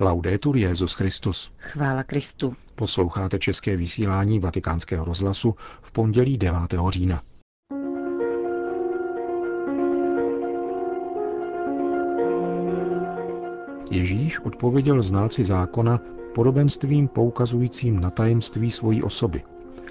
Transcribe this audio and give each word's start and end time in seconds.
Laudetur 0.00 0.56
Jezus 0.56 0.94
Christus. 0.94 1.52
Chvála 1.58 2.02
Kristu. 2.02 2.56
Posloucháte 2.74 3.38
české 3.38 3.76
vysílání 3.76 4.40
Vatikánského 4.40 5.04
rozhlasu 5.04 5.54
v 5.82 5.92
pondělí 5.92 6.38
9. 6.38 6.60
října. 6.88 7.22
Ježíš 13.90 14.38
odpověděl 14.40 15.02
znalci 15.02 15.44
zákona 15.44 16.00
podobenstvím 16.34 17.08
poukazujícím 17.08 18.00
na 18.00 18.10
tajemství 18.10 18.70
svojí 18.70 19.02
osoby. 19.02 19.42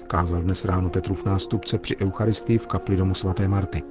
Kázal 0.06 0.42
dnes 0.42 0.64
ráno 0.64 0.90
Petrův 0.90 1.24
nástupce 1.24 1.78
při 1.78 1.96
Eucharistii 1.96 2.58
v 2.58 2.66
kapli 2.66 2.96
domu 2.96 3.14
svaté 3.14 3.48
Marty. 3.48 3.82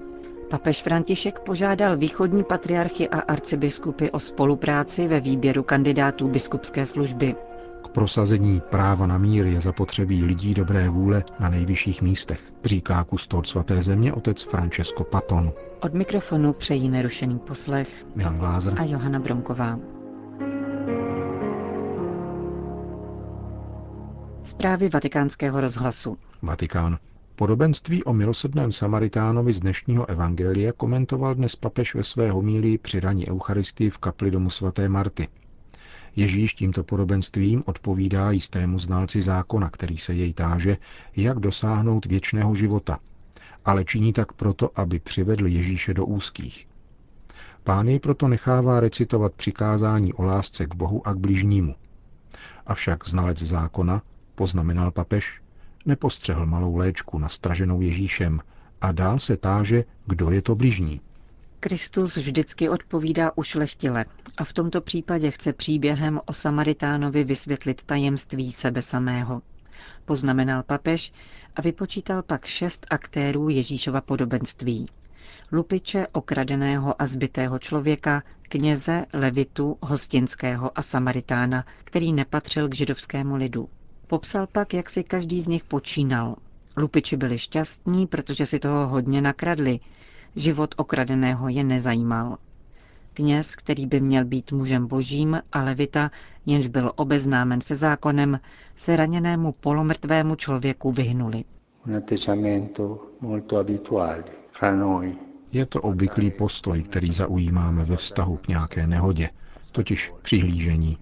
Papež 0.49 0.81
František 0.81 1.39
požádal 1.39 1.97
východní 1.97 2.43
patriarchy 2.43 3.09
a 3.09 3.19
arcibiskupy 3.19 4.11
o 4.11 4.19
spolupráci 4.19 5.07
ve 5.07 5.19
výběru 5.19 5.63
kandidátů 5.63 6.27
biskupské 6.27 6.85
služby. 6.85 7.35
K 7.83 7.87
prosazení 7.87 8.61
práva 8.69 9.07
na 9.07 9.17
mír 9.17 9.45
je 9.45 9.61
zapotřebí 9.61 10.23
lidí 10.23 10.53
dobré 10.53 10.89
vůle 10.89 11.23
na 11.39 11.49
nejvyšších 11.49 12.01
místech, 12.01 12.53
říká 12.65 13.03
kustód 13.03 13.47
svaté 13.47 13.81
země 13.81 14.13
otec 14.13 14.43
Francesco 14.43 15.03
Paton. 15.03 15.53
Od 15.81 15.93
mikrofonu 15.93 16.53
přejí 16.53 16.89
nerušený 16.89 17.39
poslech 17.39 18.05
Milan 18.15 18.37
Glázer 18.37 18.73
a 18.77 18.83
Johana 18.83 19.19
Bronková. 19.19 19.79
Zprávy 24.43 24.89
vatikánského 24.89 25.61
rozhlasu. 25.61 26.17
Vatikán. 26.41 26.97
Podobenství 27.37 28.03
o 28.03 28.13
milosrdném 28.13 28.71
Samaritánovi 28.71 29.53
z 29.53 29.59
dnešního 29.59 30.09
evangelia 30.09 30.71
komentoval 30.71 31.35
dnes 31.35 31.55
papež 31.55 31.95
ve 31.95 32.03
své 32.03 32.31
homílii 32.31 32.77
při 32.77 32.99
raní 32.99 33.29
Eucharistii 33.29 33.89
v 33.89 33.97
kapli 33.97 34.31
domu 34.31 34.49
svaté 34.49 34.89
Marty. 34.89 35.27
Ježíš 36.15 36.53
tímto 36.53 36.83
podobenstvím 36.83 37.63
odpovídá 37.65 38.31
jistému 38.31 38.79
znalci 38.79 39.21
zákona, 39.21 39.69
který 39.69 39.97
se 39.97 40.13
jej 40.13 40.33
táže, 40.33 40.77
jak 41.15 41.39
dosáhnout 41.39 42.05
věčného 42.05 42.55
života, 42.55 42.99
ale 43.65 43.85
činí 43.85 44.13
tak 44.13 44.33
proto, 44.33 44.71
aby 44.75 44.99
přivedl 44.99 45.47
Ježíše 45.47 45.93
do 45.93 46.05
úzkých. 46.05 46.67
Pán 47.63 47.87
jej 47.87 47.99
proto 47.99 48.27
nechává 48.27 48.79
recitovat 48.79 49.33
přikázání 49.33 50.13
o 50.13 50.23
lásce 50.23 50.65
k 50.65 50.75
Bohu 50.75 51.07
a 51.07 51.13
k 51.13 51.17
bližnímu. 51.17 51.75
Avšak 52.65 53.07
znalec 53.07 53.41
zákona, 53.41 54.01
poznamenal 54.35 54.91
papež, 54.91 55.41
nepostřehl 55.85 56.45
malou 56.45 56.75
léčku 56.75 57.19
nastraženou 57.19 57.81
Ježíšem 57.81 58.41
a 58.81 58.91
dál 58.91 59.19
se 59.19 59.37
táže, 59.37 59.83
kdo 60.05 60.31
je 60.31 60.41
to 60.41 60.55
bližní. 60.55 61.01
Kristus 61.59 62.17
vždycky 62.17 62.69
odpovídá 62.69 63.31
ušlechtile 63.35 64.05
a 64.37 64.43
v 64.43 64.53
tomto 64.53 64.81
případě 64.81 65.31
chce 65.31 65.53
příběhem 65.53 66.19
o 66.25 66.33
Samaritánovi 66.33 67.23
vysvětlit 67.23 67.83
tajemství 67.83 68.51
sebe 68.51 68.81
samého. 68.81 69.41
Poznamenal 70.05 70.63
papež 70.63 71.13
a 71.55 71.61
vypočítal 71.61 72.23
pak 72.23 72.45
šest 72.45 72.87
aktérů 72.89 73.49
Ježíšova 73.49 74.01
podobenství. 74.01 74.85
Lupiče 75.51 76.07
okradeného 76.11 77.01
a 77.01 77.07
zbytého 77.07 77.59
člověka, 77.59 78.23
kněze, 78.41 79.05
levitu, 79.13 79.77
hostinského 79.81 80.79
a 80.79 80.81
Samaritána, 80.81 81.65
který 81.83 82.13
nepatřil 82.13 82.69
k 82.69 82.75
židovskému 82.75 83.35
lidu. 83.35 83.69
Popsal 84.07 84.47
pak, 84.47 84.73
jak 84.73 84.89
si 84.89 85.03
každý 85.03 85.41
z 85.41 85.47
nich 85.47 85.63
počínal. 85.63 86.35
Lupiči 86.77 87.17
byli 87.17 87.37
šťastní, 87.37 88.07
protože 88.07 88.45
si 88.45 88.59
toho 88.59 88.87
hodně 88.87 89.21
nakradli. 89.21 89.79
Život 90.35 90.75
okradeného 90.77 91.49
je 91.49 91.63
nezajímal. 91.63 92.37
Kněz, 93.13 93.55
který 93.55 93.85
by 93.85 93.99
měl 93.99 94.25
být 94.25 94.51
mužem 94.51 94.87
božím, 94.87 95.41
a 95.51 95.61
levita, 95.63 96.11
jenž 96.45 96.67
byl 96.67 96.91
obeznámen 96.95 97.61
se 97.61 97.75
zákonem, 97.75 98.39
se 98.75 98.95
raněnému 98.95 99.51
polomrtvému 99.51 100.35
člověku 100.35 100.91
vyhnuli. 100.91 101.43
Je 105.51 105.65
to 105.65 105.81
obvyklý 105.81 106.31
postoj, 106.31 106.83
který 106.83 107.13
zaujímáme 107.13 107.85
ve 107.85 107.95
vztahu 107.95 108.37
k 108.37 108.47
nějaké 108.47 108.87
nehodě, 108.87 109.29
totiž 109.71 110.13
přihlížení. 110.21 110.97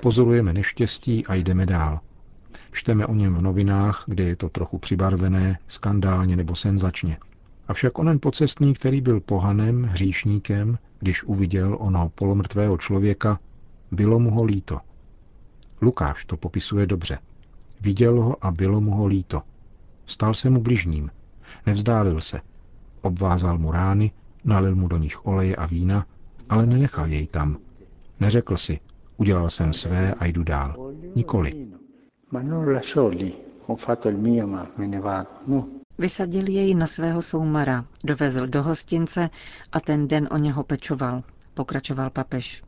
Pozorujeme 0.00 0.52
neštěstí 0.52 1.26
a 1.26 1.34
jdeme 1.34 1.66
dál. 1.66 2.00
Čteme 2.76 3.06
o 3.06 3.14
něm 3.14 3.34
v 3.34 3.40
novinách, 3.40 4.04
kde 4.06 4.24
je 4.24 4.36
to 4.36 4.48
trochu 4.48 4.78
přibarvené, 4.78 5.58
skandálně 5.66 6.36
nebo 6.36 6.54
senzačně. 6.54 7.18
Avšak 7.68 7.98
onen 7.98 8.18
pocestný, 8.20 8.74
který 8.74 9.00
byl 9.00 9.20
pohanem, 9.20 9.82
hříšníkem, 9.82 10.78
když 10.98 11.24
uviděl 11.24 11.76
onoho 11.80 12.08
polomrtvého 12.08 12.78
člověka, 12.78 13.40
bylo 13.90 14.18
mu 14.18 14.30
ho 14.30 14.44
líto. 14.44 14.80
Lukáš 15.82 16.24
to 16.24 16.36
popisuje 16.36 16.86
dobře. 16.86 17.18
Viděl 17.80 18.22
ho 18.22 18.44
a 18.44 18.50
bylo 18.50 18.80
mu 18.80 18.90
ho 18.90 19.06
líto. 19.06 19.42
Stal 20.06 20.34
se 20.34 20.50
mu 20.50 20.60
bližním. 20.60 21.10
Nevzdálil 21.66 22.20
se. 22.20 22.40
Obvázal 23.02 23.58
mu 23.58 23.72
rány, 23.72 24.10
nalil 24.44 24.76
mu 24.76 24.88
do 24.88 24.96
nich 24.96 25.26
oleje 25.26 25.56
a 25.56 25.66
vína, 25.66 26.06
ale 26.48 26.66
nenechal 26.66 27.08
jej 27.08 27.26
tam. 27.26 27.58
Neřekl 28.20 28.56
si, 28.56 28.80
udělal 29.16 29.50
jsem 29.50 29.72
své 29.72 30.14
a 30.14 30.26
jdu 30.26 30.44
dál. 30.44 30.92
Nikoli. 31.14 31.75
Vysadil 35.98 36.48
jej 36.48 36.74
na 36.74 36.86
svého 36.86 37.22
soumara, 37.22 37.84
dovezl 38.04 38.46
do 38.46 38.62
hostince 38.62 39.30
a 39.72 39.80
ten 39.80 40.08
den 40.08 40.28
o 40.30 40.36
něho 40.38 40.64
pečoval, 40.64 41.22
pokračoval 41.54 42.10
papež. 42.10 42.62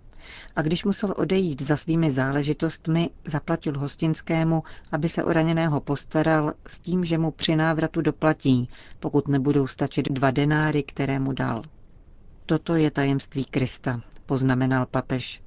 A 0.56 0.62
když 0.62 0.84
musel 0.84 1.14
odejít 1.16 1.62
za 1.62 1.76
svými 1.76 2.10
záležitostmi, 2.10 3.10
zaplatil 3.24 3.78
hostinskému, 3.78 4.62
aby 4.92 5.08
se 5.08 5.24
o 5.24 5.32
raněného 5.32 5.80
postaral 5.80 6.52
s 6.66 6.78
tím, 6.80 7.04
že 7.04 7.18
mu 7.18 7.30
při 7.30 7.56
návratu 7.56 8.00
doplatí, 8.00 8.68
pokud 9.00 9.28
nebudou 9.28 9.66
stačit 9.66 10.08
dva 10.12 10.30
denáry, 10.30 10.82
které 10.82 11.18
mu 11.18 11.32
dal. 11.32 11.62
Toto 12.46 12.74
je 12.74 12.90
tajemství 12.90 13.44
Krista, 13.44 14.00
poznamenal 14.26 14.86
papež. 14.86 15.42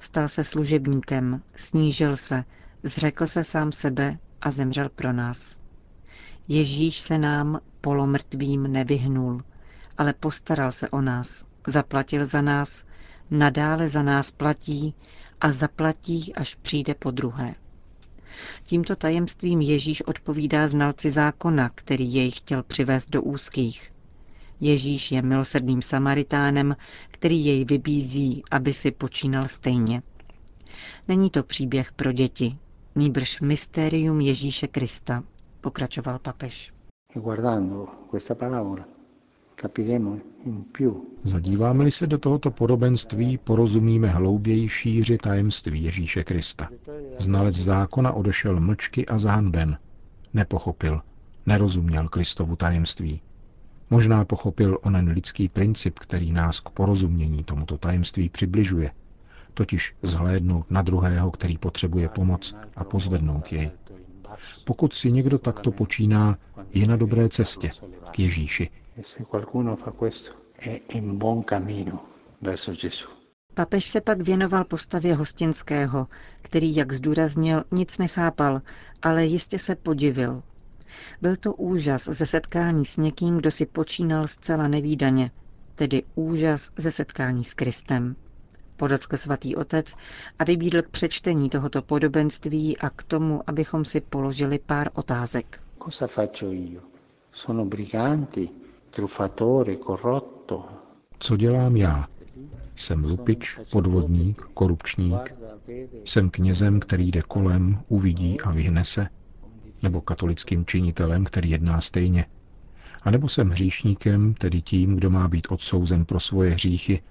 Stal 0.00 0.28
se 0.28 0.44
služebníkem, 0.44 1.42
snížil 1.56 2.16
se, 2.16 2.44
zřekl 2.86 3.26
se 3.26 3.44
sám 3.44 3.72
sebe 3.72 4.18
a 4.40 4.50
zemřel 4.50 4.88
pro 4.88 5.12
nás. 5.12 5.60
Ježíš 6.48 6.98
se 6.98 7.18
nám, 7.18 7.60
polomrtvým, 7.80 8.72
nevyhnul, 8.72 9.42
ale 9.98 10.12
postaral 10.12 10.72
se 10.72 10.88
o 10.88 11.00
nás, 11.00 11.44
zaplatil 11.66 12.26
za 12.26 12.42
nás, 12.42 12.84
nadále 13.30 13.88
za 13.88 14.02
nás 14.02 14.30
platí 14.30 14.94
a 15.40 15.52
zaplatí, 15.52 16.34
až 16.34 16.54
přijde 16.54 16.94
po 16.94 17.10
druhé. 17.10 17.54
Tímto 18.64 18.96
tajemstvím 18.96 19.60
Ježíš 19.60 20.02
odpovídá 20.02 20.68
znalci 20.68 21.10
zákona, 21.10 21.70
který 21.74 22.14
jej 22.14 22.30
chtěl 22.30 22.62
přivést 22.62 23.10
do 23.10 23.22
úzkých. 23.22 23.92
Ježíš 24.60 25.12
je 25.12 25.22
milosrdným 25.22 25.82
Samaritánem, 25.82 26.76
který 27.10 27.46
jej 27.46 27.64
vybízí, 27.64 28.42
aby 28.50 28.74
si 28.74 28.90
počínal 28.90 29.48
stejně. 29.48 30.02
Není 31.08 31.30
to 31.30 31.42
příběh 31.42 31.92
pro 31.92 32.12
děti, 32.12 32.58
nýbrž 32.96 33.40
mystérium 33.40 34.20
Ježíše 34.20 34.66
Krista, 34.66 35.24
pokračoval 35.60 36.18
papež. 36.18 36.72
Zadíváme-li 41.22 41.90
se 41.90 42.06
do 42.06 42.18
tohoto 42.18 42.50
podobenství, 42.50 43.38
porozumíme 43.38 44.08
hlouběji 44.08 44.68
šíři 44.68 45.18
tajemství 45.18 45.84
Ježíše 45.84 46.24
Krista. 46.24 46.68
Znalec 47.18 47.54
zákona 47.54 48.12
odešel 48.12 48.60
mlčky 48.60 49.06
a 49.06 49.18
zahanben. 49.18 49.78
Nepochopil, 50.34 51.00
nerozuměl 51.46 52.08
Kristovu 52.08 52.56
tajemství. 52.56 53.20
Možná 53.90 54.24
pochopil 54.24 54.78
onen 54.82 55.08
lidský 55.08 55.48
princip, 55.48 55.98
který 55.98 56.32
nás 56.32 56.60
k 56.60 56.70
porozumění 56.70 57.44
tomuto 57.44 57.78
tajemství 57.78 58.28
přibližuje– 58.28 58.90
totiž 59.56 59.94
zhlédnout 60.02 60.70
na 60.70 60.82
druhého, 60.82 61.30
který 61.30 61.58
potřebuje 61.58 62.08
pomoc 62.08 62.54
a 62.76 62.84
pozvednout 62.84 63.52
jej. 63.52 63.70
Pokud 64.64 64.92
si 64.94 65.12
někdo 65.12 65.38
takto 65.38 65.72
počíná, 65.72 66.38
je 66.70 66.86
na 66.86 66.96
dobré 66.96 67.28
cestě 67.28 67.70
k 68.10 68.18
Ježíši. 68.18 68.70
Papež 73.54 73.86
se 73.86 74.00
pak 74.00 74.20
věnoval 74.20 74.64
postavě 74.64 75.14
hostinského, 75.14 76.06
který, 76.42 76.76
jak 76.76 76.92
zdůraznil, 76.92 77.64
nic 77.70 77.98
nechápal, 77.98 78.60
ale 79.02 79.24
jistě 79.26 79.58
se 79.58 79.76
podivil. 79.76 80.42
Byl 81.22 81.36
to 81.36 81.54
úžas 81.54 82.04
ze 82.04 82.26
setkání 82.26 82.84
s 82.84 82.96
někým, 82.96 83.36
kdo 83.36 83.50
si 83.50 83.66
počínal 83.66 84.26
zcela 84.26 84.68
nevýdaně, 84.68 85.30
tedy 85.74 86.02
úžas 86.14 86.70
ze 86.76 86.90
setkání 86.90 87.44
s 87.44 87.54
Kristem 87.54 88.16
podotkl 88.76 89.16
svatý 89.16 89.56
otec 89.56 89.94
a 90.38 90.44
vybídl 90.44 90.82
k 90.82 90.88
přečtení 90.88 91.50
tohoto 91.50 91.82
podobenství 91.82 92.78
a 92.78 92.90
k 92.90 93.02
tomu, 93.02 93.42
abychom 93.46 93.84
si 93.84 94.00
položili 94.00 94.58
pár 94.58 94.90
otázek. 94.94 95.60
Co 101.18 101.36
dělám 101.36 101.76
já? 101.76 102.06
Jsem 102.76 103.04
lupič, 103.04 103.58
podvodník, 103.72 104.42
korupčník, 104.54 105.34
Jsem 106.04 106.30
knězem, 106.30 106.80
který 106.80 107.10
jde 107.10 107.22
kolem, 107.22 107.80
uvidí 107.88 108.40
a 108.40 108.50
vyhne 108.50 108.84
se? 108.84 109.08
Nebo 109.82 110.00
katolickým 110.00 110.66
činitelem, 110.66 111.24
který 111.24 111.50
jedná 111.50 111.80
stejně? 111.80 112.24
A 113.02 113.10
nebo 113.10 113.28
jsem 113.28 113.50
hříšníkem, 113.50 114.34
tedy 114.34 114.62
tím, 114.62 114.96
kdo 114.96 115.10
má 115.10 115.28
být 115.28 115.46
odsouzen 115.50 116.04
pro 116.04 116.20
svoje 116.20 116.50
hříchy, 116.50 117.02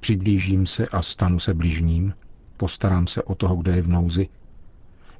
přiblížím 0.00 0.66
se 0.66 0.86
a 0.86 1.02
stanu 1.02 1.38
se 1.38 1.54
bližním, 1.54 2.14
postarám 2.56 3.06
se 3.06 3.22
o 3.22 3.34
toho, 3.34 3.56
kdo 3.56 3.72
je 3.72 3.82
v 3.82 3.88
nouzi? 3.88 4.28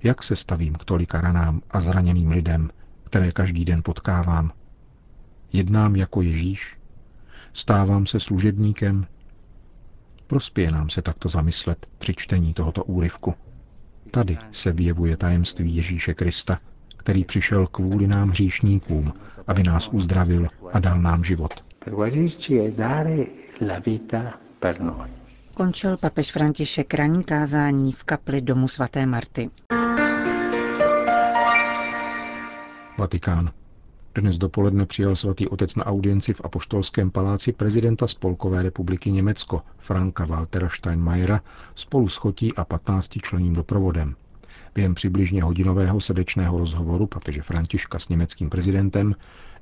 Jak 0.02 0.22
se 0.22 0.36
stavím 0.36 0.74
k 0.74 0.84
tolika 0.84 1.20
ranám 1.20 1.62
a 1.70 1.80
zraněným 1.80 2.30
lidem, 2.30 2.70
které 3.04 3.32
každý 3.32 3.64
den 3.64 3.82
potkávám? 3.82 4.52
Jednám 5.52 5.96
jako 5.96 6.22
Ježíš? 6.22 6.76
Stávám 7.52 8.06
se 8.06 8.20
služebníkem? 8.20 9.06
Prospěje 10.26 10.70
nám 10.70 10.90
se 10.90 11.02
takto 11.02 11.28
zamyslet 11.28 11.86
při 11.98 12.14
čtení 12.14 12.54
tohoto 12.54 12.84
úryvku. 12.84 13.34
Tady 14.10 14.38
se 14.52 14.72
vyjevuje 14.72 15.16
tajemství 15.16 15.76
Ježíše 15.76 16.14
Krista, 16.14 16.58
který 16.96 17.24
přišel 17.24 17.66
kvůli 17.66 18.06
nám 18.06 18.30
hříšníkům, 18.30 19.12
aby 19.46 19.62
nás 19.62 19.88
uzdravil 19.88 20.48
a 20.72 20.78
dal 20.78 21.02
nám 21.02 21.24
život. 21.24 21.64
Končil 25.54 25.96
papež 25.96 26.32
František 26.32 26.94
ranní 26.94 27.24
kázání 27.24 27.92
v 27.92 28.04
kapli 28.04 28.40
domu 28.40 28.68
svaté 28.68 29.06
Marty. 29.06 29.50
Vatikán. 32.98 33.50
Dnes 34.14 34.38
dopoledne 34.38 34.86
přijal 34.86 35.16
svatý 35.16 35.48
otec 35.48 35.76
na 35.76 35.86
audienci 35.86 36.32
v 36.32 36.40
Apoštolském 36.44 37.10
paláci 37.10 37.52
prezidenta 37.52 38.06
Spolkové 38.06 38.62
republiky 38.62 39.10
Německo 39.10 39.62
Franka 39.78 40.24
Waltera 40.26 40.68
Steinmeiera 40.68 41.40
spolu 41.74 42.08
s 42.08 42.16
chotí 42.16 42.54
a 42.54 42.64
15 42.64 43.08
členým 43.22 43.54
doprovodem. 43.54 44.14
Během 44.78 44.94
přibližně 44.94 45.42
hodinového 45.42 46.00
srdečného 46.00 46.58
rozhovoru 46.58 47.06
papeže 47.06 47.42
Františka 47.42 47.98
s 47.98 48.08
německým 48.08 48.50
prezidentem, 48.50 49.14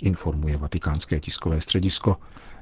informuje 0.02 0.56
vatikánské 0.56 1.20
tiskové 1.20 1.60
středisko, 1.60 2.16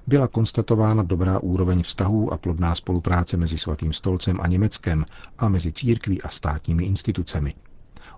byla 0.06 0.28
konstatována 0.28 1.02
dobrá 1.02 1.38
úroveň 1.38 1.82
vztahů 1.82 2.32
a 2.32 2.38
plodná 2.38 2.74
spolupráce 2.74 3.36
mezi 3.36 3.58
Svatým 3.58 3.92
stolcem 3.92 4.38
a 4.40 4.46
Německem 4.46 5.04
a 5.38 5.48
mezi 5.48 5.72
církví 5.72 6.22
a 6.22 6.28
státními 6.28 6.84
institucemi. 6.84 7.54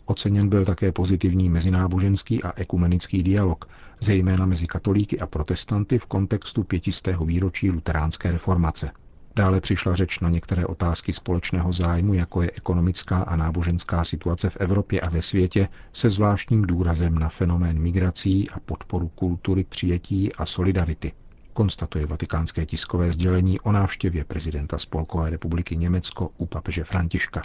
Oceněn 0.05 0.49
byl 0.49 0.65
také 0.65 0.93
pozitivní 0.93 1.49
mezináboženský 1.49 2.43
a 2.43 2.53
ekumenický 2.57 3.23
dialog, 3.23 3.69
zejména 4.01 4.47
mezi 4.47 4.67
katolíky 4.67 5.21
a 5.21 5.27
protestanty 5.27 5.99
v 5.99 6.07
kontextu 6.07 6.63
pětistého 6.63 7.25
výročí 7.25 7.71
luteránské 7.71 8.33
reformace. 8.33 8.91
Dále 9.37 9.61
přišla 9.61 9.95
řeč 9.95 10.21
na 10.21 10.29
některé 10.29 10.67
otázky 10.67 11.13
společného 11.13 11.73
zájmu, 11.73 12.15
jako 12.15 12.43
je 12.43 12.51
ekonomická 12.55 13.19
a 13.19 13.37
náboženská 13.37 14.05
situace 14.05 14.51
v 14.51 14.57
Evropě 14.61 15.01
a 15.01 15.09
ve 15.09 15.23
světě, 15.23 15.69
se 15.93 16.09
zvláštním 16.09 16.63
důrazem 16.63 17.19
na 17.19 17.29
fenomén 17.29 17.79
migrací 17.79 18.51
a 18.51 18.61
podporu 18.61 19.09
kultury 19.09 19.65
přijetí 19.65 20.33
a 20.33 20.47
solidarity. 20.47 21.13
Konstatuje 21.53 22.07
vatikánské 22.07 22.67
tiskové 22.67 23.13
sdělení 23.13 23.61
o 23.61 23.73
návštěvě 23.73 24.25
prezidenta 24.25 24.79
Spolkové 24.79 25.31
republiky 25.31 25.77
Německo 25.77 26.31
u 26.39 26.47
papeže 26.47 26.85
Františka. 26.85 27.43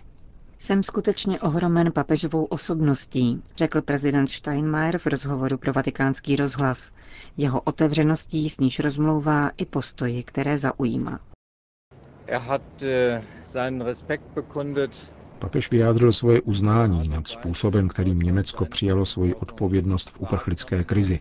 Jsem 0.58 0.84
skutečně 0.84 1.40
ohromen 1.40 1.92
papežovou 1.92 2.46
osobností, 2.46 3.42
řekl 3.58 3.82
prezident 3.82 4.28
Steinmeier 4.28 4.98
v 4.98 5.06
rozhovoru 5.06 5.58
pro 5.58 5.74
vatikánský 5.74 6.36
rozhlas. 6.36 6.92
Jeho 7.38 7.62
otevřeností 7.62 8.50
s 8.50 8.60
níž 8.60 8.80
rozmlouvá 8.80 9.52
i 9.58 9.66
postoji, 9.66 10.24
které 10.24 10.58
zaujíma. 10.58 11.20
Er 12.28 12.42
äh, 12.84 13.22
Papež 15.40 15.72
vyjádřil 15.72 16.12
svoje 16.14 16.42
uznání 16.42 17.08
nad 17.10 17.28
způsobem, 17.28 17.88
kterým 17.88 18.20
Německo 18.20 18.66
přijalo 18.66 19.06
svoji 19.06 19.36
odpovědnost 19.36 20.10
v 20.10 20.20
uprchlické 20.20 20.84
krizi, 20.84 21.20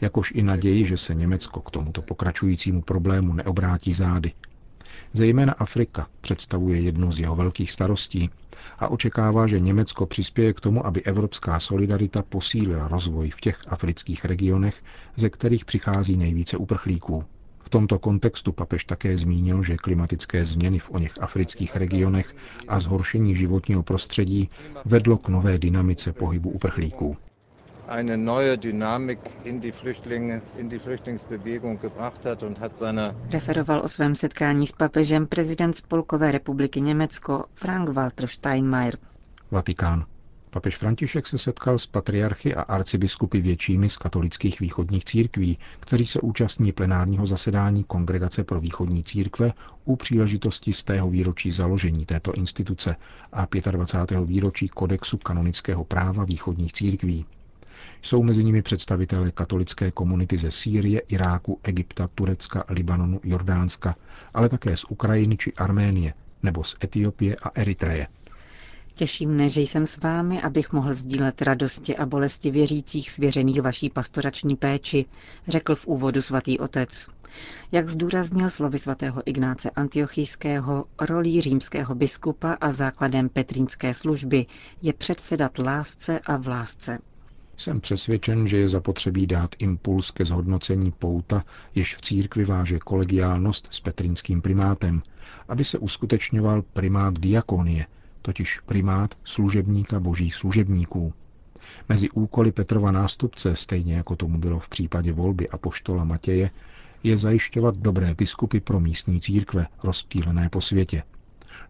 jakož 0.00 0.32
i 0.34 0.42
naději, 0.42 0.84
že 0.84 0.96
se 0.96 1.14
Německo 1.14 1.60
k 1.60 1.70
tomuto 1.70 2.02
pokračujícímu 2.02 2.82
problému 2.82 3.32
neobrátí 3.34 3.92
zády. 3.92 4.32
Zejména 5.12 5.52
Afrika 5.52 6.06
představuje 6.20 6.80
jednu 6.80 7.12
z 7.12 7.18
jeho 7.20 7.36
velkých 7.36 7.72
starostí 7.72 8.30
a 8.78 8.88
očekává, 8.88 9.46
že 9.46 9.60
Německo 9.60 10.06
přispěje 10.06 10.52
k 10.52 10.60
tomu, 10.60 10.86
aby 10.86 11.02
evropská 11.02 11.60
solidarita 11.60 12.22
posílila 12.22 12.88
rozvoj 12.88 13.30
v 13.30 13.40
těch 13.40 13.58
afrických 13.66 14.24
regionech, 14.24 14.82
ze 15.16 15.30
kterých 15.30 15.64
přichází 15.64 16.16
nejvíce 16.16 16.56
uprchlíků. 16.56 17.24
V 17.62 17.70
tomto 17.70 17.98
kontextu 17.98 18.52
papež 18.52 18.84
také 18.84 19.18
zmínil, 19.18 19.62
že 19.62 19.76
klimatické 19.76 20.44
změny 20.44 20.78
v 20.78 20.90
oněch 20.90 21.12
afrických 21.20 21.76
regionech 21.76 22.34
a 22.68 22.80
zhoršení 22.80 23.34
životního 23.34 23.82
prostředí 23.82 24.50
vedlo 24.84 25.18
k 25.18 25.28
nové 25.28 25.58
dynamice 25.58 26.12
pohybu 26.12 26.50
uprchlíků 26.50 27.16
eine 27.92 28.16
neue 28.16 28.56
Dynamik 28.56 29.18
in 29.44 29.60
die, 29.60 29.72
Flüchtlings, 29.72 30.54
in 30.58 30.68
die 30.68 30.78
Flüchtlingsbewegung 30.78 31.80
gebracht 31.80 32.24
hat 32.24 32.42
und 32.42 32.58
hat 32.60 32.78
seine 32.78 33.14
Referoval 33.30 33.80
o 33.84 33.88
svém 33.88 34.14
setkání 34.14 34.66
s 34.66 34.72
papežem 34.72 35.26
prezident 35.26 35.76
Spolkové 35.76 36.32
republiky 36.32 36.80
Německo 36.80 37.44
Frank 37.54 37.88
Walter 37.88 38.26
Steinmeier. 38.26 38.98
Vatikán. 39.50 40.04
Papež 40.54 40.76
František 40.76 41.26
se 41.26 41.38
setkal 41.38 41.78
s 41.78 41.86
patriarchy 41.86 42.54
a 42.54 42.62
arcibiskupy 42.62 43.40
většími 43.40 43.88
z 43.88 43.96
katolických 43.96 44.60
východních 44.60 45.04
církví, 45.04 45.58
kteří 45.80 46.06
se 46.06 46.20
účastní 46.20 46.72
plenárního 46.72 47.26
zasedání 47.26 47.84
Kongregace 47.84 48.44
pro 48.44 48.60
východní 48.60 49.04
církve 49.04 49.52
u 49.84 49.96
příležitosti 49.96 50.72
z 50.72 50.84
tého 50.84 51.10
výročí 51.10 51.52
založení 51.52 52.06
této 52.06 52.32
instituce 52.32 52.96
a 53.32 53.46
25. 53.70 54.20
výročí 54.26 54.68
kodexu 54.68 55.18
kanonického 55.18 55.84
práva 55.84 56.24
východních 56.24 56.72
církví. 56.72 57.24
Jsou 58.02 58.22
mezi 58.22 58.44
nimi 58.44 58.62
představitelé 58.62 59.30
katolické 59.30 59.90
komunity 59.90 60.38
ze 60.38 60.50
Sýrie, 60.50 61.00
Iráku, 61.00 61.60
Egypta, 61.62 62.08
Turecka, 62.14 62.64
Libanonu, 62.68 63.20
Jordánska, 63.24 63.96
ale 64.34 64.48
také 64.48 64.76
z 64.76 64.84
Ukrajiny 64.84 65.36
či 65.36 65.52
Arménie, 65.52 66.14
nebo 66.42 66.64
z 66.64 66.76
Etiopie 66.84 67.36
a 67.42 67.48
Eritreje. 67.54 68.06
Těší 68.94 69.26
mne, 69.26 69.48
že 69.48 69.60
jsem 69.60 69.86
s 69.86 69.96
vámi, 69.96 70.42
abych 70.42 70.72
mohl 70.72 70.94
sdílet 70.94 71.42
radosti 71.42 71.96
a 71.96 72.06
bolesti 72.06 72.50
věřících 72.50 73.10
svěřených 73.10 73.62
vaší 73.62 73.90
pastorační 73.90 74.56
péči, 74.56 75.04
řekl 75.48 75.74
v 75.74 75.86
úvodu 75.86 76.22
svatý 76.22 76.58
otec. 76.58 77.08
Jak 77.72 77.88
zdůraznil 77.88 78.50
slovy 78.50 78.78
svatého 78.78 79.22
Ignáce 79.28 79.70
Antiochijského, 79.70 80.84
rolí 81.00 81.40
římského 81.40 81.94
biskupa 81.94 82.52
a 82.52 82.72
základem 82.72 83.28
petrínské 83.28 83.94
služby 83.94 84.46
je 84.82 84.92
předsedat 84.92 85.58
lásce 85.58 86.20
a 86.20 86.36
v 86.36 86.48
lásce. 86.48 86.98
Jsem 87.56 87.80
přesvědčen, 87.80 88.46
že 88.46 88.56
je 88.56 88.68
zapotřebí 88.68 89.26
dát 89.26 89.50
impuls 89.58 90.10
ke 90.10 90.24
zhodnocení 90.24 90.92
pouta, 90.92 91.44
jež 91.74 91.96
v 91.96 92.00
církvi 92.00 92.44
váže 92.44 92.78
kolegiálnost 92.78 93.68
s 93.70 93.80
petrínským 93.80 94.42
primátem, 94.42 95.02
aby 95.48 95.64
se 95.64 95.78
uskutečňoval 95.78 96.62
primát 96.62 97.18
diakonie, 97.18 97.86
totiž 98.22 98.60
primát 98.60 99.14
služebníka 99.24 100.00
božích 100.00 100.34
služebníků. 100.34 101.12
Mezi 101.88 102.10
úkoly 102.10 102.52
Petrova 102.52 102.92
nástupce, 102.92 103.56
stejně 103.56 103.94
jako 103.94 104.16
tomu 104.16 104.38
bylo 104.38 104.58
v 104.58 104.68
případě 104.68 105.12
volby 105.12 105.48
apoštola 105.48 106.04
Matěje, 106.04 106.50
je 107.02 107.16
zajišťovat 107.16 107.76
dobré 107.76 108.14
biskupy 108.14 108.60
pro 108.60 108.80
místní 108.80 109.20
církve, 109.20 109.66
rozptýlené 109.82 110.48
po 110.48 110.60
světě– 110.60 111.02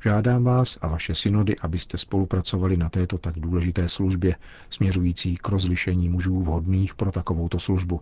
Žádám 0.04 0.44
vás 0.44 0.78
a 0.80 0.88
vaše 0.88 1.14
synody, 1.14 1.56
abyste 1.62 1.98
spolupracovali 1.98 2.76
na 2.76 2.88
této 2.88 3.18
tak 3.18 3.38
důležité 3.38 3.88
službě, 3.88 4.36
směřující 4.70 5.36
k 5.36 5.48
rozlišení 5.48 6.08
mužů 6.08 6.40
vhodných 6.42 6.94
pro 6.94 7.12
takovouto 7.12 7.58
službu. 7.58 8.00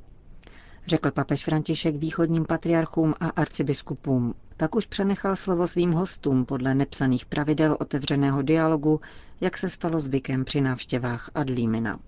Řekl 0.87 1.11
papež 1.11 1.45
František 1.45 1.97
východním 1.97 2.45
patriarchům 2.45 3.15
a 3.21 3.29
arcibiskupům. 3.29 4.35
Pak 4.61 4.77
už 4.77 4.87
přenechal 4.87 5.37
slovo 5.37 5.67
svým 5.67 5.93
hostům 5.93 6.45
podle 6.45 6.75
nepsaných 6.75 7.27
pravidel 7.27 7.77
otevřeného 7.81 8.43
dialogu, 8.43 9.01
jak 9.41 9.57
se 9.57 9.69
stalo 9.69 10.01
zvykem 10.01 10.45
při 10.45 10.61
návštěvách 10.61 11.31
Adlímina. 11.35 11.99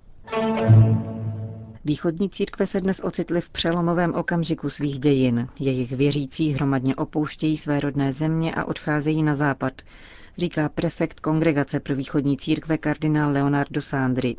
Východní 1.85 2.31
církve 2.31 2.67
se 2.67 2.81
dnes 2.81 3.01
ocitly 3.05 3.41
v 3.41 3.49
přelomovém 3.49 4.15
okamžiku 4.15 4.71
svých 4.71 4.99
dějin. 4.99 5.49
Jejich 5.61 5.93
věřící 5.93 6.51
hromadně 6.51 6.97
opouštějí 6.97 7.57
své 7.57 7.81
rodné 7.81 8.13
země 8.13 8.55
a 8.55 8.65
odcházejí 8.65 9.23
na 9.23 9.35
západ, 9.35 9.73
říká 10.39 10.69
prefekt 10.69 11.21
Kongregace 11.21 11.81
pro 11.81 11.95
východní 11.97 12.37
církve 12.37 12.79
kardinál 12.79 13.33
Leonardo 13.33 13.83
Sandri. 13.83 14.37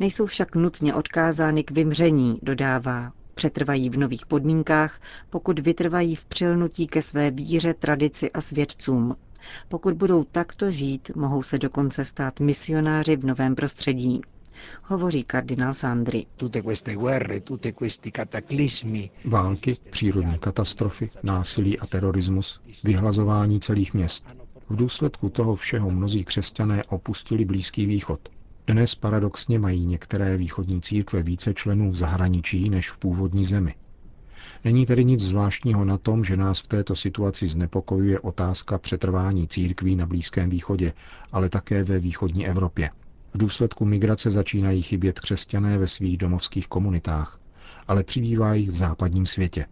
Nejsou 0.00 0.26
však 0.26 0.54
nutně 0.54 0.94
odkázány 0.94 1.64
k 1.64 1.70
vymření, 1.70 2.38
dodává. 2.42 3.12
Přetrvají 3.44 3.90
v 3.90 3.98
nových 3.98 4.26
podmínkách, 4.26 5.00
pokud 5.30 5.58
vytrvají 5.58 6.16
v 6.16 6.24
přilnutí 6.24 6.86
ke 6.86 7.02
své 7.02 7.30
víře, 7.30 7.74
tradici 7.74 8.32
a 8.32 8.40
svědcům. 8.40 9.16
Pokud 9.68 9.94
budou 9.94 10.24
takto 10.24 10.70
žít, 10.70 11.10
mohou 11.16 11.42
se 11.42 11.58
dokonce 11.58 12.04
stát 12.04 12.40
misionáři 12.40 13.16
v 13.16 13.24
novém 13.24 13.54
prostředí 13.54 14.20
hovoří 14.84 15.24
kardinál 15.24 15.74
Sandri. 15.74 16.26
Války, 19.24 19.74
přírodní 19.90 20.38
katastrofy, 20.38 21.08
násilí 21.22 21.78
a 21.78 21.86
terorismus, 21.86 22.60
vyhlazování 22.84 23.60
celých 23.60 23.94
měst. 23.94 24.26
V 24.68 24.76
důsledku 24.76 25.28
toho 25.28 25.56
všeho 25.56 25.90
mnozí 25.90 26.24
křesťané 26.24 26.82
opustili 26.88 27.44
Blízký 27.44 27.86
východ. 27.86 28.20
Dnes 28.66 28.94
paradoxně 28.94 29.58
mají 29.58 29.86
některé 29.86 30.36
východní 30.36 30.80
církve 30.82 31.22
více 31.22 31.54
členů 31.54 31.90
v 31.90 31.96
zahraničí 31.96 32.70
než 32.70 32.90
v 32.90 32.98
původní 32.98 33.44
zemi. 33.44 33.74
Není 34.64 34.86
tedy 34.86 35.04
nic 35.04 35.20
zvláštního 35.20 35.84
na 35.84 35.98
tom, 35.98 36.24
že 36.24 36.36
nás 36.36 36.60
v 36.60 36.66
této 36.66 36.96
situaci 36.96 37.48
znepokojuje 37.48 38.20
otázka 38.20 38.78
přetrvání 38.78 39.48
církví 39.48 39.96
na 39.96 40.06
Blízkém 40.06 40.50
východě, 40.50 40.92
ale 41.32 41.48
také 41.48 41.84
ve 41.84 41.98
východní 41.98 42.46
Evropě. 42.46 42.90
V 43.34 43.38
důsledku 43.38 43.84
migrace 43.84 44.30
začínají 44.30 44.82
chybět 44.82 45.20
křesťané 45.20 45.78
ve 45.78 45.88
svých 45.88 46.18
domovských 46.18 46.68
komunitách, 46.68 47.40
ale 47.88 48.04
přibývá 48.04 48.54
jich 48.54 48.70
v 48.70 48.76
západním 48.76 49.26
světě. 49.26 49.66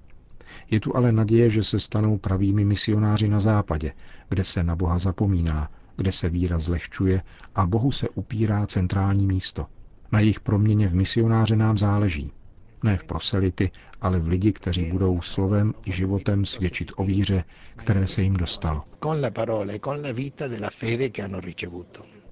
Je 0.71 0.81
tu 0.81 0.97
ale 0.97 1.13
naděje, 1.13 1.51
že 1.51 1.65
se 1.65 1.81
stanou 1.81 2.19
pravými 2.19 2.65
misionáři 2.65 3.29
na 3.29 3.41
západě, 3.41 3.93
kde 4.29 4.45
se 4.45 4.63
na 4.65 4.77
Boha 4.77 4.99
zapomíná, 4.99 5.69
kde 5.97 6.13
se 6.13 6.29
víra 6.29 6.59
zlehčuje 6.59 7.23
a 7.55 7.67
Bohu 7.67 7.93
se 7.93 8.09
upírá 8.09 8.67
centrální 8.67 9.27
místo. 9.27 9.67
Na 10.13 10.21
jejich 10.21 10.41
proměně 10.41 10.89
v 10.89 10.95
misionáře 10.95 11.57
nám 11.57 11.79
záleží. 11.79 12.33
Ne 12.85 12.97
v 12.97 13.05
proselity, 13.05 13.71
ale 14.01 14.21
v 14.21 14.29
lidi, 14.29 14.53
kteří 14.53 14.85
budou 14.85 15.21
slovem 15.21 15.75
i 15.85 15.93
životem 15.93 16.45
svědčit 16.45 16.93
o 16.97 17.05
víře, 17.05 17.45
které 17.77 18.07
se 18.07 18.23
jim 18.23 18.35
dostalo. 18.35 18.83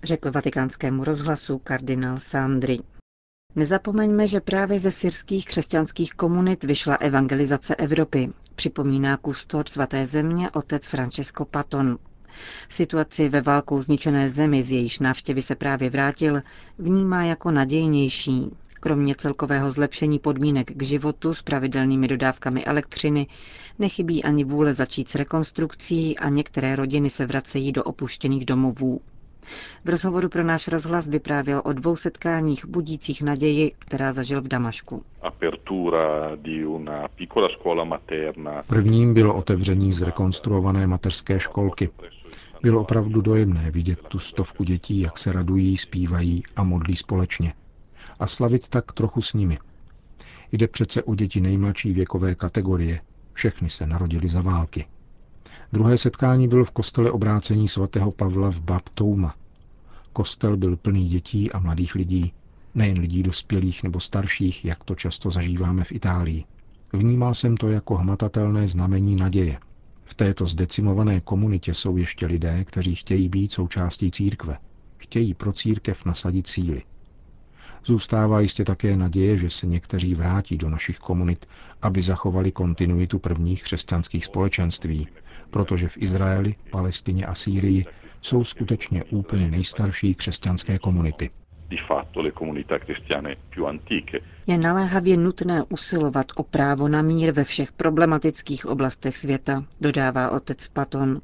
Řekl 0.03 0.31
vatikánskému 0.31 1.05
rozhlasu 1.05 1.59
kardinál 1.59 2.19
Sandri. 2.19 2.79
Nezapomeňme, 3.57 4.27
že 4.27 4.41
právě 4.41 4.79
ze 4.79 4.91
syrských 4.91 5.47
křesťanských 5.47 6.15
komunit 6.15 6.65
vyšla 6.65 6.95
evangelizace 6.95 7.77
Evropy, 7.77 8.31
připomíná 8.55 9.17
kustor 9.17 9.69
svaté 9.69 10.07
země 10.07 10.51
otec 10.51 10.87
Francesco 10.87 11.45
Paton. 11.45 11.99
Situaci 12.69 13.29
ve 13.29 13.41
válkou 13.41 13.81
zničené 13.81 14.29
zemi, 14.29 14.63
z 14.63 14.73
jejíž 14.73 14.99
návštěvy 14.99 15.43
se 15.43 15.55
právě 15.55 15.91
vrátil, 15.91 16.41
vnímá 16.79 17.25
jako 17.25 17.51
nadějnější. 17.51 18.51
Kromě 18.81 19.15
celkového 19.15 19.71
zlepšení 19.71 20.19
podmínek 20.19 20.73
k 20.77 20.83
životu 20.83 21.35
s 21.35 21.43
pravidelnými 21.43 22.09
dodávkami 22.09 22.65
elektřiny 22.65 23.27
nechybí 23.79 24.25
ani 24.25 24.45
vůle 24.45 24.75
začít 24.75 25.09
s 25.09 25.15
rekonstrukcí 25.15 26.19
a 26.19 26.29
některé 26.29 26.77
rodiny 26.77 27.11
se 27.11 27.27
vracejí 27.27 27.73
do 27.73 27.83
opuštěných 27.85 28.45
domovů. 28.47 29.01
V 29.85 29.89
rozhovoru 29.89 30.29
pro 30.29 30.43
náš 30.45 30.69
rozhlas 30.69 31.09
vyprávěl 31.09 31.63
o 31.65 31.73
dvou 31.73 31.97
setkáních 31.97 32.67
budících 32.67 33.23
naději, 33.23 33.73
která 33.79 34.13
zažil 34.13 34.41
v 34.43 34.49
Damašku. 34.49 35.03
Prvním 38.67 39.15
bylo 39.15 39.35
otevření 39.35 39.93
zrekonstruované 39.93 40.87
mateřské 40.87 41.41
školky. 41.41 41.89
Bylo 42.63 42.81
opravdu 42.81 43.21
dojemné 43.21 43.71
vidět 43.71 44.01
tu 44.09 44.19
stovku 44.19 44.65
dětí, 44.65 45.01
jak 45.01 45.19
se 45.19 45.33
radují, 45.33 45.77
zpívají 45.77 46.43
a 46.57 46.63
modlí 46.63 46.97
společně. 46.97 47.55
A 48.21 48.27
slavit 48.27 48.69
tak 48.69 48.93
trochu 48.93 49.23
s 49.23 49.33
nimi. 49.33 49.59
Jde 50.53 50.69
přece 50.69 51.03
o 51.03 51.15
děti 51.15 51.41
nejmladší 51.41 51.93
věkové 51.93 52.35
kategorie. 52.35 53.01
Všechny 53.33 53.71
se 53.71 53.87
narodili 53.87 54.29
za 54.29 54.41
války. 54.41 54.87
Druhé 55.73 55.99
setkání 55.99 56.49
bylo 56.49 56.65
v 56.65 56.71
kostele 56.71 57.11
obrácení 57.11 57.69
svatého 57.69 58.13
Pavla 58.13 58.51
v 58.51 58.61
Baptouma. 58.61 59.35
Kostel 60.13 60.57
byl 60.57 60.77
plný 60.77 61.09
dětí 61.09 61.53
a 61.53 61.59
mladých 61.59 61.95
lidí, 61.95 62.33
nejen 62.75 62.99
lidí 62.99 63.23
dospělých 63.23 63.83
nebo 63.83 64.01
starších, 64.01 64.65
jak 64.65 64.85
to 64.85 64.95
často 64.95 65.31
zažíváme 65.31 65.85
v 65.85 65.93
Itálii. 65.93 66.45
Vnímal 66.93 67.35
jsem 67.35 67.57
to 67.57 67.69
jako 67.69 67.97
hmatatelné 67.97 68.69
znamení 68.69 69.17
naděje. 69.17 69.59
V 70.11 70.15
této 70.15 70.47
zdecimované 70.47 71.21
komunitě 71.21 71.75
jsou 71.75 71.97
ještě 71.97 72.27
lidé, 72.27 72.65
kteří 72.65 72.95
chtějí 72.95 73.29
být 73.29 73.53
součástí 73.53 74.11
církve. 74.11 74.59
Chtějí 74.97 75.35
pro 75.35 75.53
církev 75.53 76.05
nasadit 76.05 76.47
síly. 76.47 76.83
Zůstává 77.85 78.41
jistě 78.41 78.65
také 78.65 78.97
naděje, 78.97 79.37
že 79.37 79.51
se 79.51 79.67
někteří 79.67 80.15
vrátí 80.15 80.59
do 80.59 80.71
našich 80.71 80.99
komunit, 80.99 81.47
aby 81.83 82.03
zachovali 82.03 82.53
kontinuitu 82.53 83.19
prvních 83.19 83.63
křesťanských 83.63 84.25
společenství, 84.25 85.09
protože 85.51 85.89
v 85.89 85.99
Izraeli, 85.99 86.55
Palestině 86.71 87.27
a 87.27 87.35
Sýrii 87.35 87.85
jsou 88.21 88.45
skutečně 88.45 89.05
úplně 89.05 89.51
nejstarší 89.51 90.15
křesťanské 90.15 90.79
komunity. 90.79 91.31
Je 94.51 94.59
naléhavě 94.59 95.17
nutné 95.17 95.63
usilovat 95.69 96.27
o 96.37 96.43
právo 96.43 96.89
na 96.89 97.03
mír 97.03 97.31
ve 97.33 97.45
všech 97.45 97.73
problematických 97.73 98.67
oblastech 98.67 99.17
světa, 99.19 99.65
dodává 99.81 100.31
otec 100.31 100.69
Paton. 100.69 101.21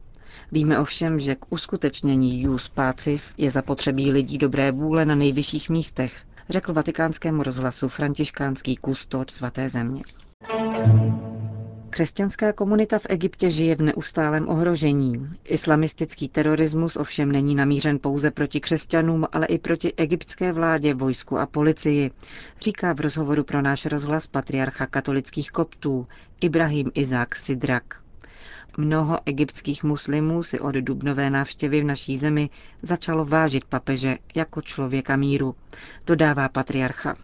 Víme 0.52 0.78
ovšem, 0.78 1.20
že 1.20 1.34
k 1.34 1.52
uskutečnění 1.52 2.42
Jus 2.42 2.68
Pacis 2.68 3.34
je 3.38 3.50
zapotřebí 3.50 4.10
lidí 4.12 4.38
dobré 4.38 4.72
vůle 4.72 5.04
na 5.04 5.14
nejvyšších 5.14 5.70
místech, 5.70 6.22
řekl 6.50 6.72
vatikánskému 6.72 7.42
rozhlasu 7.42 7.88
františkánský 7.88 8.76
kustot 8.76 9.30
svaté 9.30 9.68
země. 9.68 10.02
Křesťanská 11.90 12.52
komunita 12.52 12.98
v 12.98 13.06
Egyptě 13.08 13.50
žije 13.50 13.76
v 13.76 13.82
neustálém 13.82 14.48
ohrožení. 14.48 15.28
Islamistický 15.44 16.28
terorismus 16.28 16.96
ovšem 16.96 17.32
není 17.32 17.54
namířen 17.54 17.98
pouze 17.98 18.30
proti 18.30 18.60
křesťanům, 18.60 19.26
ale 19.32 19.46
i 19.46 19.58
proti 19.58 19.92
egyptské 19.96 20.52
vládě, 20.52 20.94
vojsku 20.94 21.38
a 21.38 21.46
policii, 21.46 22.10
říká 22.60 22.92
v 22.92 23.00
rozhovoru 23.00 23.44
pro 23.44 23.62
náš 23.62 23.86
rozhlas 23.86 24.26
patriarcha 24.26 24.86
katolických 24.86 25.50
koptů 25.50 26.06
Ibrahim 26.40 26.90
Izák 26.94 27.36
Sidrak. 27.36 28.05
Mnoho 28.78 29.18
egyptských 29.26 29.84
muslimů 29.84 30.42
si 30.42 30.60
od 30.60 30.74
dubnové 30.74 31.30
návštěvy 31.30 31.80
v 31.80 31.84
naší 31.84 32.16
zemi 32.16 32.50
začalo 32.82 33.24
vážit 33.24 33.64
papeže 33.64 34.16
jako 34.34 34.62
člověka 34.62 35.16
míru, 35.16 35.54
dodává 36.06 36.48
patriarcha. 36.48 37.16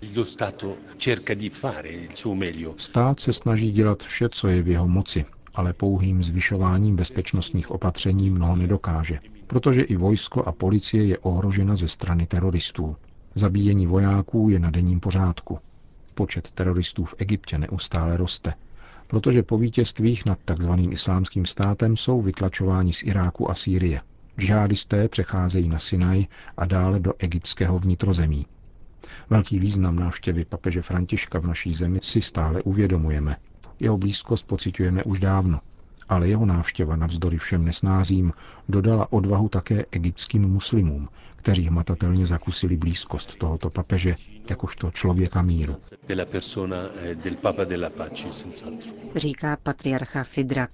Stát 2.77 3.21
se 3.21 3.33
snaží 3.33 3.71
dělat 3.71 4.03
vše, 4.03 4.29
co 4.29 4.49
je 4.49 4.63
v 4.63 4.69
jeho 4.69 4.89
moci, 4.89 5.25
ale 5.55 5.73
pouhým 5.73 6.25
zvyšováním 6.25 6.97
bezpečnostních 6.97 7.71
opatření 7.71 8.31
mnoho 8.31 8.57
nedokáže, 8.57 9.19
protože 9.47 9.83
i 9.83 9.97
vojsko 9.97 10.43
a 10.43 10.53
policie 10.53 11.05
je 11.05 11.19
ohrožena 11.19 11.77
ze 11.77 11.89
strany 11.89 12.27
teroristů. 12.27 12.97
Zabíjení 13.35 13.87
vojáků 13.87 14.49
je 14.49 14.59
na 14.59 14.71
denním 14.71 15.01
pořádku. 15.01 15.59
Počet 16.15 16.51
teroristů 16.51 17.05
v 17.05 17.15
Egyptě 17.19 17.59
neustále 17.59 18.17
roste 18.17 18.55
protože 19.13 19.43
po 19.43 19.59
vítězstvích 19.59 20.27
nad 20.27 20.39
tzv. 20.45 20.71
islámským 20.91 21.47
státem 21.47 21.97
jsou 21.97 22.23
vytlačováni 22.23 22.93
z 22.93 23.03
Iráku 23.03 23.51
a 23.51 23.55
Sýrie. 23.55 24.01
Džihadisté 24.39 25.09
přecházejí 25.09 25.69
na 25.69 25.79
Sinaj 25.79 26.27
a 26.57 26.65
dále 26.67 27.01
do 27.01 27.13
egyptského 27.19 27.79
vnitrozemí. 27.79 28.47
Velký 29.31 29.59
význam 29.59 29.97
návštěvy 29.97 30.45
papeže 30.45 30.83
Františka 30.83 31.39
v 31.39 31.47
naší 31.47 31.75
zemi 31.75 32.01
si 32.03 32.21
stále 32.21 32.63
uvědomujeme. 32.63 33.37
Jeho 33.81 33.99
blízkost 33.99 34.47
pocitujeme 34.47 35.05
už 35.05 35.21
dávno, 35.21 35.61
ale 36.13 36.29
jeho 36.29 36.47
návštěva 36.47 36.97
navzdory 36.97 37.39
všem 37.39 37.65
nesnázím 37.65 38.33
dodala 38.69 39.13
odvahu 39.13 39.49
také 39.49 39.85
egyptským 39.93 40.43
muslimům, 40.43 41.09
kteří 41.37 41.67
hmatatelně 41.69 42.27
zakusili 42.27 42.77
blízkost 42.77 43.37
tohoto 43.39 43.71
papeže 43.71 44.15
jakožto 44.51 44.91
člověka 44.91 45.43
míru. 45.43 45.77
Říká 49.17 49.57
patriarcha 49.63 50.25
Sidrak. 50.25 50.71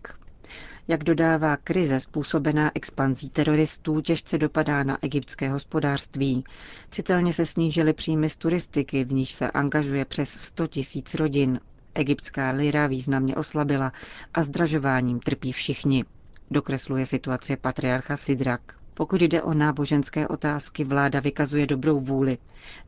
Jak 0.89 1.05
dodává, 1.05 1.57
krize 1.57 2.01
způsobená 2.01 2.71
expanzí 2.75 3.31
teroristů 3.31 4.01
těžce 4.01 4.39
dopadá 4.39 4.85
na 4.85 4.99
egyptské 5.03 5.51
hospodářství. 5.51 6.45
Citelně 6.91 7.33
se 7.33 7.47
snížily 7.47 7.93
příjmy 7.93 8.29
z 8.29 8.37
turistiky, 8.37 9.05
v 9.05 9.13
níž 9.13 9.33
se 9.33 9.51
angažuje 9.51 10.05
přes 10.05 10.31
100 10.31 10.67
tisíc 10.67 11.15
rodin. 11.15 11.61
Egyptská 11.95 12.51
lira 12.51 12.87
významně 12.87 13.37
oslabila 13.37 13.93
a 14.35 14.43
zdražováním 14.43 15.21
trpí 15.21 15.53
všichni. 15.53 16.05
Dokresluje 16.51 17.07
situace 17.07 17.57
patriarcha 17.57 18.17
Sidrak. 18.17 18.61
Pokud 18.95 19.23
jde 19.23 19.43
o 19.43 19.55
náboženské 19.55 20.29
otázky, 20.29 20.85
vláda 20.85 21.21
vykazuje 21.21 21.67
dobrou 21.67 22.01
vůli. 22.01 22.39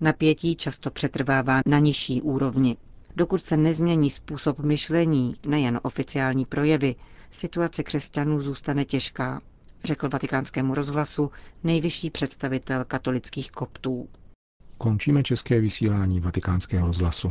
Napětí 0.01 0.57
často 0.57 0.91
přetrvává 0.91 1.61
na 1.67 1.79
nižší 1.79 2.23
úrovni. 2.23 2.77
Dokud 3.17 3.43
se 3.43 3.57
nezmění 3.57 4.11
způsob 4.11 4.59
myšlení, 4.59 5.37
nejen 5.47 5.81
oficiální 5.83 6.45
projevy, 6.45 6.95
situace 7.31 7.83
křesťanů 7.83 8.41
zůstane 8.41 8.85
těžká, 8.85 9.41
řekl 9.85 10.09
vatikánskému 10.09 10.75
rozhlasu 10.75 11.31
nejvyšší 11.65 12.11
představitel 12.11 12.85
katolických 12.85 13.51
koptů. 13.51 14.09
Končíme 14.79 15.23
české 15.23 15.61
vysílání 15.61 16.21
vatikánského 16.21 16.87
rozhlasu. 16.87 17.31